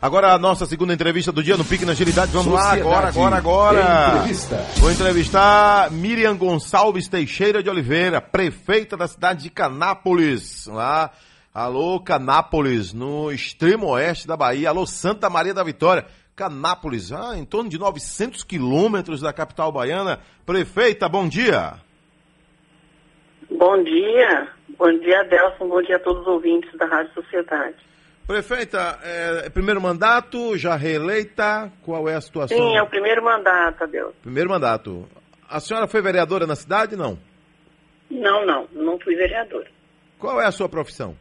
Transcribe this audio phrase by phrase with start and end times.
[0.00, 2.30] Agora a nossa segunda entrevista do dia no Pique na Agilidade.
[2.30, 4.08] Vamos Sociedade lá, agora, agora, agora.
[4.18, 4.56] Entrevista.
[4.76, 10.66] Vou entrevistar Miriam Gonçalves Teixeira de Oliveira, prefeita da cidade de Canápolis.
[10.66, 11.10] Lá,
[11.52, 14.68] alô, Canápolis, no extremo oeste da Bahia.
[14.68, 16.04] Alô, Santa Maria da Vitória.
[16.36, 20.20] Canápolis, ah, em torno de 900 quilômetros da capital baiana.
[20.44, 21.72] Prefeita, bom dia.
[23.50, 24.48] Bom dia.
[24.78, 25.68] Bom dia, Adelson.
[25.68, 27.76] Bom dia a todos os ouvintes da Rádio Sociedade.
[28.26, 32.58] Prefeita, é, primeiro mandato, já reeleita, qual é a situação?
[32.58, 34.14] Sim, é o primeiro mandato, Adeus.
[34.20, 35.08] Primeiro mandato.
[35.48, 37.16] A senhora foi vereadora na cidade, não?
[38.10, 39.68] Não, não, não fui vereadora.
[40.18, 41.16] Qual é a sua profissão?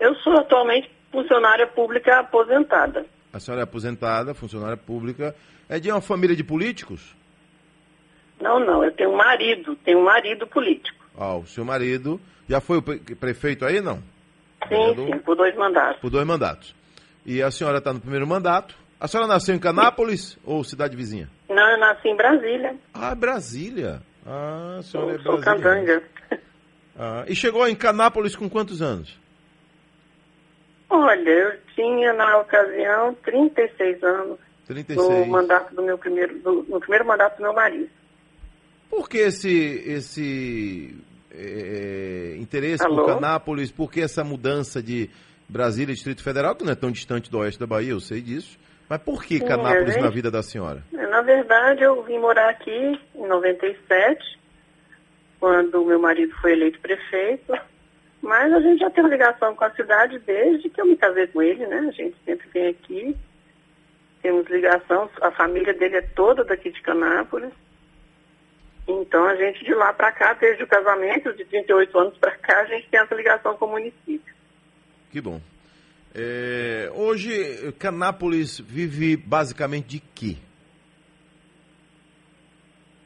[0.00, 3.04] Eu sou atualmente funcionária pública aposentada.
[3.30, 5.34] A senhora é aposentada, funcionária pública.
[5.68, 7.14] É de uma família de políticos?
[8.40, 11.04] Não, não, eu tenho um marido, tenho um marido político.
[11.16, 14.02] Ah, o seu marido já foi o prefeito aí, não?
[14.68, 16.00] Sim, sim, por dois mandatos.
[16.00, 16.74] Por dois mandatos.
[17.24, 18.74] E a senhora está no primeiro mandato.
[18.98, 21.28] A senhora nasceu em Canápolis ou cidade vizinha?
[21.48, 22.76] Não, eu nasci em Brasília.
[22.94, 24.02] Ah, Brasília.
[24.26, 26.02] Ah, a senhora eu é sou candanga.
[26.96, 29.18] Ah, e chegou em Canápolis com quantos anos?
[30.90, 34.38] Olha, eu tinha na ocasião 36 anos.
[34.66, 35.08] 36.
[35.08, 37.88] No mandato do meu primeiro, do, no primeiro mandato do meu marido.
[38.90, 40.94] Por que esse, esse
[41.34, 42.96] é, interesse Alô?
[42.96, 45.10] por Canápolis, por que essa mudança de
[45.48, 48.20] Brasília e Distrito Federal, que não é tão distante do oeste da Bahia, eu sei
[48.20, 48.58] disso.
[48.88, 50.82] Mas por que Sim, Canápolis gente, na vida da senhora?
[50.92, 54.38] Na verdade, eu vim morar aqui em 97,
[55.40, 57.52] quando meu marido foi eleito prefeito.
[58.20, 61.26] Mas a gente já tem uma ligação com a cidade desde que eu me casei
[61.26, 61.86] com ele, né?
[61.88, 63.16] A gente sempre vem aqui,
[64.22, 67.52] temos ligação, a família dele é toda daqui de Canápolis.
[69.00, 72.60] Então a gente de lá para cá, desde o casamento, de 38 anos para cá,
[72.60, 74.34] a gente tem essa ligação com o município.
[75.10, 75.40] Que bom.
[76.14, 80.36] É, hoje, Canápolis vive basicamente de quê?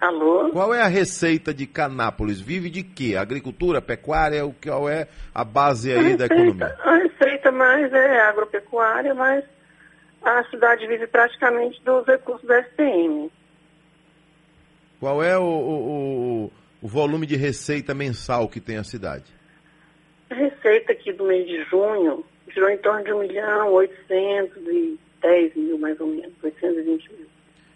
[0.00, 0.50] Alô?
[0.50, 2.40] Qual é a receita de Canápolis?
[2.40, 3.16] Vive de quê?
[3.16, 4.44] Agricultura, pecuária?
[4.44, 6.76] O qual é a base aí a receita, da economia?
[6.80, 9.44] A receita mais é agropecuária, mas
[10.22, 13.30] a cidade vive praticamente dos recursos da STM.
[14.98, 16.52] Qual é o, o,
[16.82, 19.24] o, volume de receita mensal que tem a cidade?
[20.30, 25.78] A receita aqui do mês de junho girou em torno de 1 milhão 810 mil,
[25.78, 27.26] mais ou menos, 820 mil.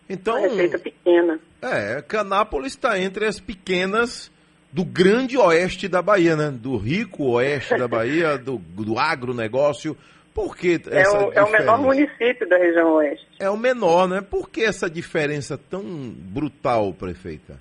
[0.08, 1.38] Então, Uma receita pequena.
[1.62, 4.32] É, Canápolis está entre as pequenas
[4.72, 6.50] do grande oeste da Bahia, né?
[6.50, 9.96] Do rico oeste da Bahia, do, do agronegócio.
[10.34, 13.26] Por que é o, é o menor município da região oeste.
[13.38, 14.20] É o menor, né?
[14.20, 17.58] Por que essa diferença tão brutal, prefeita?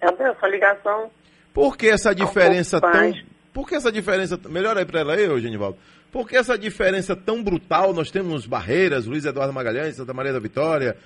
[0.00, 1.10] É essa ligação.
[1.54, 3.12] Por que essa diferença tão.
[3.52, 4.38] Por que essa diferença.
[4.48, 5.78] Melhor aí para ela aí, Genivaldo.
[6.12, 7.92] Por que essa diferença tão brutal?
[7.92, 10.96] Nós temos Barreiras, Luiz Eduardo Magalhães, Santa Maria da Vitória,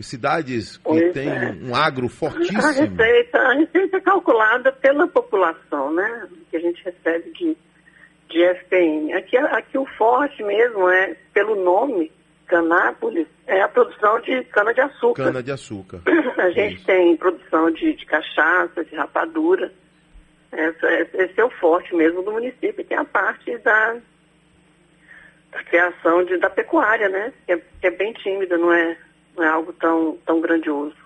[0.00, 1.56] cidades que pois têm é.
[1.62, 2.64] um agro fortíssimo.
[2.64, 6.28] A receita, a receita é calculada pela população, né?
[6.50, 7.56] Que a gente recebe de
[8.28, 9.12] de FPM.
[9.14, 12.10] Aqui, aqui o forte mesmo é, pelo nome,
[12.46, 15.24] Canápolis, é a produção de cana-de-açúcar.
[15.24, 16.00] Cana-de-açúcar.
[16.38, 16.86] A gente Isso.
[16.86, 19.72] tem produção de, de, cachaça, de rapadura.
[20.52, 22.84] Essa, esse é o forte mesmo do município.
[22.84, 23.96] Tem a parte da,
[25.52, 27.32] da criação de, da pecuária, né?
[27.46, 28.96] Que é, que é, bem tímida, não é,
[29.36, 30.96] não é algo tão, tão grandioso.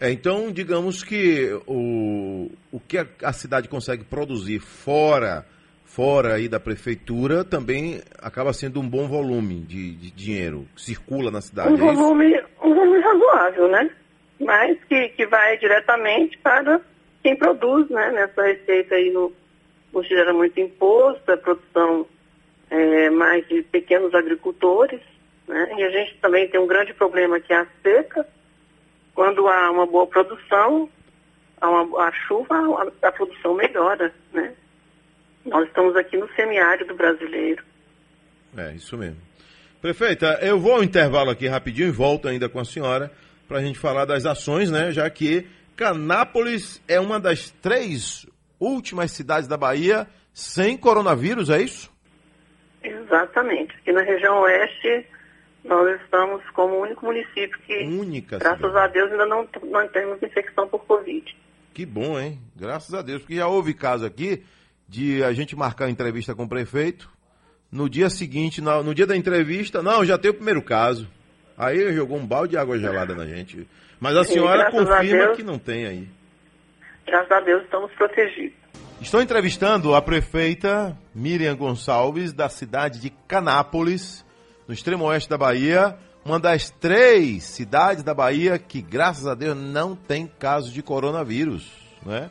[0.00, 5.46] É, então, digamos que o, o que a, a cidade consegue produzir fora
[5.90, 11.30] fora aí da prefeitura também acaba sendo um bom volume de, de dinheiro que circula
[11.30, 11.70] na cidade.
[11.70, 13.90] Um, é volume, um volume razoável, né?
[14.40, 16.80] Mas que, que vai diretamente para
[17.22, 18.12] quem produz, né?
[18.12, 19.32] Nessa receita aí no,
[19.92, 22.06] não gera muito imposto, a produção
[22.70, 25.00] é, mais de pequenos agricultores,
[25.48, 25.74] né?
[25.76, 28.26] E a gente também tem um grande problema que é a seca.
[29.12, 30.88] Quando há uma boa produção,
[31.60, 32.54] há uma, a chuva,
[33.02, 34.54] a, a produção melhora, né?
[35.50, 37.64] Nós estamos aqui no semiárido brasileiro.
[38.56, 39.16] É, isso mesmo.
[39.82, 43.10] Prefeita, eu vou ao intervalo aqui rapidinho e volto ainda com a senhora
[43.48, 44.92] para a gente falar das ações, né?
[44.92, 48.24] Já que Canápolis é uma das três
[48.60, 51.90] últimas cidades da Bahia sem coronavírus, é isso?
[52.84, 53.74] Exatamente.
[53.74, 55.04] Aqui na região oeste,
[55.64, 58.78] nós estamos como o único município que, Única graças cidade.
[58.78, 61.36] a Deus, ainda não, não temos infecção por Covid.
[61.74, 62.38] Que bom, hein?
[62.54, 64.44] Graças a Deus, porque já houve caso aqui
[64.90, 67.08] de a gente marcar a entrevista com o prefeito.
[67.70, 71.08] No dia seguinte, no, no dia da entrevista, não, já tem o primeiro caso.
[71.56, 73.68] Aí jogou um balde de água gelada na gente.
[74.00, 76.08] Mas a senhora confirma a que não tem aí.
[77.06, 78.58] Graças a Deus estamos protegidos.
[79.00, 84.26] Estou entrevistando a prefeita Miriam Gonçalves, da cidade de Canápolis,
[84.66, 89.56] no extremo oeste da Bahia, uma das três cidades da Bahia que, graças a Deus,
[89.56, 91.70] não tem caso de coronavírus.
[92.04, 92.28] Né?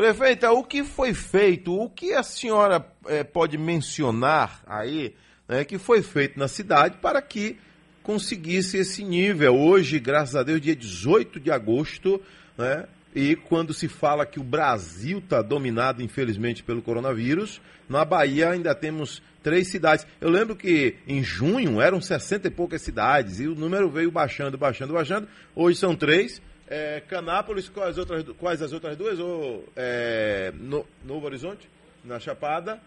[0.00, 5.14] Prefeita, o que foi feito, o que a senhora é, pode mencionar aí,
[5.46, 7.58] né, que foi feito na cidade para que
[8.02, 9.54] conseguisse esse nível?
[9.54, 12.18] Hoje, graças a Deus, dia 18 de agosto,
[12.56, 18.52] né, e quando se fala que o Brasil está dominado, infelizmente, pelo coronavírus, na Bahia
[18.52, 20.06] ainda temos três cidades.
[20.18, 24.56] Eu lembro que em junho eram 60 e poucas cidades e o número veio baixando,
[24.56, 25.28] baixando, baixando.
[25.54, 26.40] Hoje são três.
[26.70, 29.18] É, Canápolis, quais, outras, quais as outras duas?
[29.18, 31.68] Ou, é, no, Novo Horizonte,
[32.04, 32.80] na Chapada,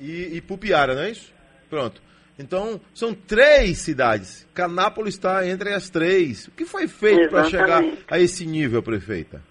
[0.00, 1.34] e, e Pupiara, não é isso?
[1.68, 2.00] Pronto.
[2.38, 4.46] Então, são três cidades.
[4.54, 6.46] Canápolis está entre as três.
[6.46, 9.42] O que foi feito para chegar a esse nível, prefeita?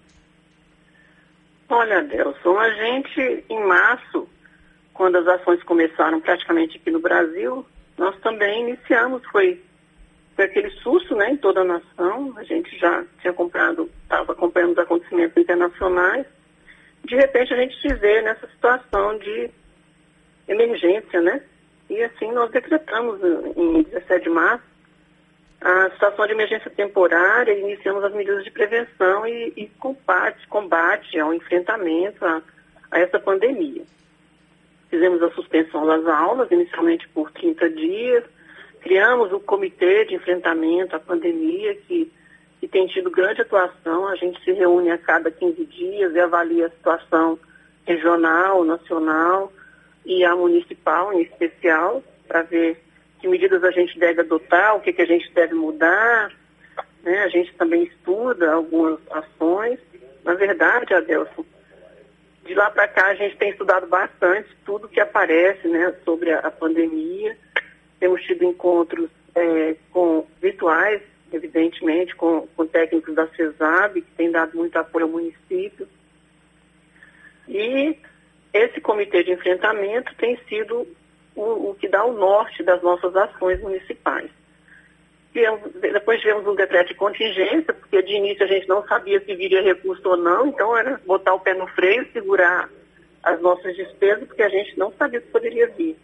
[1.68, 4.28] Olha, Delson, a gente, em março,
[4.92, 7.64] quando as ações começaram praticamente aqui no Brasil,
[7.96, 9.62] nós também iniciamos, foi,
[10.34, 12.34] foi aquele susto né, em toda a nação.
[12.36, 16.26] A gente já tinha comprado, estava acompanhando os acontecimentos internacionais.
[17.04, 19.50] De repente, a gente se vê nessa situação de
[20.48, 21.42] emergência, né?
[21.90, 23.20] E assim nós decretamos
[23.56, 24.72] em 17 de março
[25.64, 31.32] a situação de emergência temporária, iniciamos as medidas de prevenção e, e combate, combate ao
[31.32, 32.42] enfrentamento a,
[32.90, 33.82] a essa pandemia.
[34.90, 38.24] Fizemos a suspensão das aulas, inicialmente por 30 dias,
[38.82, 42.12] criamos o comitê de enfrentamento à pandemia, que,
[42.60, 46.66] que tem tido grande atuação, a gente se reúne a cada 15 dias e avalia
[46.66, 47.38] a situação
[47.86, 49.52] regional, nacional,
[50.04, 52.82] e a municipal em especial, para ver
[53.20, 56.32] que medidas a gente deve adotar, o que, que a gente deve mudar.
[57.02, 57.22] Né?
[57.22, 59.78] A gente também estuda algumas ações.
[60.24, 61.44] Na verdade, Adelson,
[62.44, 66.40] de lá para cá a gente tem estudado bastante tudo que aparece né, sobre a,
[66.40, 67.36] a pandemia.
[68.02, 71.00] Temos tido encontros é, com virtuais,
[71.32, 75.86] evidentemente, com, com técnicos da CESAB, que têm dado muito apoio ao município.
[77.46, 77.96] E
[78.52, 80.84] esse comitê de enfrentamento tem sido
[81.36, 84.32] o, o que dá o norte das nossas ações municipais.
[85.80, 89.62] depois tivemos um decreto de contingência, porque de início a gente não sabia se viria
[89.62, 92.68] recurso ou não, então era botar o pé no freio, segurar
[93.22, 95.96] as nossas despesas, porque a gente não sabia se poderia vir.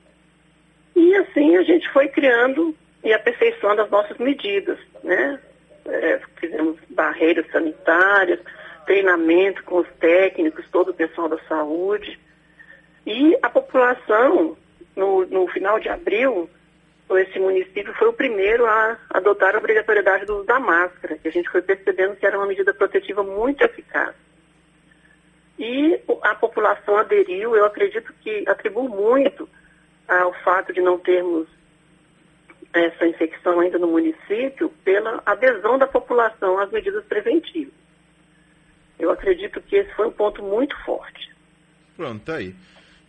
[0.99, 2.75] E assim a gente foi criando
[3.05, 5.39] e aperfeiçoando as nossas medidas, né?
[5.87, 8.41] É, fizemos barreiras sanitárias,
[8.85, 12.19] treinamento com os técnicos, todo o pessoal da saúde.
[13.07, 14.57] E a população,
[14.97, 16.51] no, no final de abril,
[17.13, 21.33] esse município foi o primeiro a adotar a obrigatoriedade do uso da máscara, que a
[21.33, 24.17] gente foi percebendo que era uma medida protetiva muito eficaz.
[25.57, 29.49] E a população aderiu, eu acredito que atribuo muito
[30.09, 31.47] ao fato de não termos
[32.73, 37.73] essa infecção ainda no município pela adesão da população às medidas preventivas.
[38.99, 41.31] Eu acredito que esse foi um ponto muito forte.
[41.97, 42.55] Pronto, tá aí.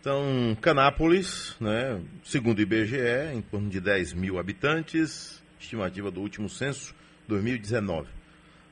[0.00, 6.48] Então, Canápolis, né, segundo o IBGE, em torno de 10 mil habitantes, estimativa do último
[6.48, 6.94] censo,
[7.28, 8.08] 2019.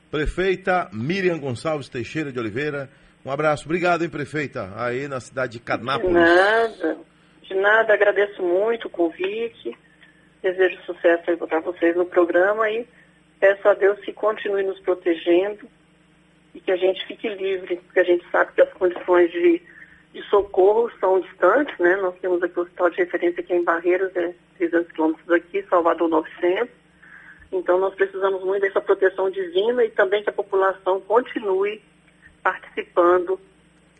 [0.09, 2.89] Prefeita Miriam Gonçalves Teixeira de Oliveira,
[3.23, 3.65] um abraço.
[3.65, 6.15] Obrigado, hein, prefeita, aí na cidade de Canápolis.
[6.15, 6.97] De nada,
[7.59, 9.77] nada, agradeço muito o convite,
[10.41, 12.87] desejo sucesso para vocês no programa e
[13.39, 15.67] peço a Deus que continue nos protegendo
[16.53, 19.61] e que a gente fique livre, porque a gente sabe que as condições de
[20.13, 21.95] de socorro são distantes, né?
[21.97, 26.09] Nós temos aqui o hospital de referência aqui em Barreiras, é 300 quilômetros daqui, Salvador
[26.09, 26.69] 900.
[27.51, 31.81] Então nós precisamos muito dessa proteção divina e também que a população continue
[32.43, 33.39] participando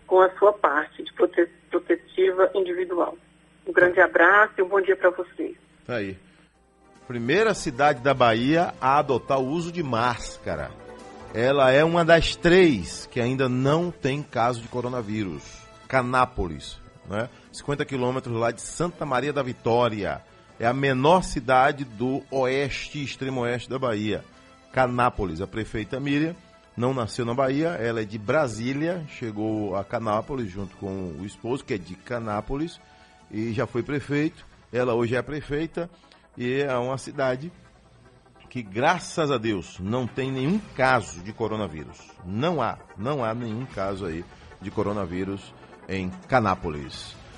[0.07, 3.15] com a sua parte de prote protetiva individual.
[3.69, 5.55] Um grande abraço e um bom dia para vocês.
[5.85, 6.17] Tá aí.
[7.07, 10.71] Primeira cidade da Bahia a adotar o uso de máscara.
[11.35, 15.43] Ela é uma das três que ainda não tem caso de coronavírus.
[15.88, 17.29] Canápolis, né?
[17.51, 20.19] 50 quilômetros lá de Santa Maria da Vitória.
[20.59, 24.25] É a menor cidade do oeste, extremo oeste da Bahia.
[24.73, 26.35] Canápolis, a prefeita Miriam
[26.75, 31.63] não nasceu na Bahia, ela é de Brasília, chegou a Canápolis junto com o esposo,
[31.63, 32.79] que é de Canápolis,
[33.31, 34.45] e já foi prefeito.
[34.71, 35.89] Ela hoje é prefeita
[36.38, 37.51] e é uma cidade
[38.50, 42.00] que, graças a Deus, não tem nenhum caso de coronavírus.
[42.25, 44.25] Não há, não há nenhum caso aí
[44.62, 45.53] de coronavírus
[45.88, 47.15] em Canápolis.